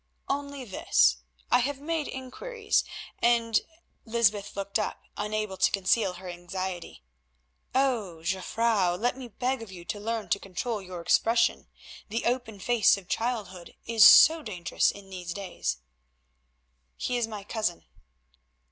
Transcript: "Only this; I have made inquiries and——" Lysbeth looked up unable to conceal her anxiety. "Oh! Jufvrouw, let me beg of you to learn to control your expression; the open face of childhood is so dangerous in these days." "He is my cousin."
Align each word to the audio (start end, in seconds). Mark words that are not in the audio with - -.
"Only 0.27 0.65
this; 0.65 1.17
I 1.51 1.59
have 1.59 1.79
made 1.79 2.07
inquiries 2.07 2.83
and——" 3.21 3.61
Lysbeth 4.03 4.55
looked 4.55 4.79
up 4.79 5.03
unable 5.15 5.57
to 5.57 5.69
conceal 5.69 6.13
her 6.13 6.27
anxiety. 6.27 7.03
"Oh! 7.75 8.23
Jufvrouw, 8.23 8.97
let 8.97 9.15
me 9.15 9.27
beg 9.27 9.61
of 9.61 9.71
you 9.71 9.85
to 9.85 9.99
learn 9.99 10.27
to 10.29 10.39
control 10.39 10.81
your 10.81 11.01
expression; 11.01 11.67
the 12.09 12.25
open 12.25 12.59
face 12.59 12.97
of 12.97 13.09
childhood 13.09 13.75
is 13.85 14.03
so 14.03 14.41
dangerous 14.41 14.89
in 14.89 15.11
these 15.11 15.35
days." 15.35 15.77
"He 16.95 17.17
is 17.17 17.27
my 17.27 17.43
cousin." 17.43 17.85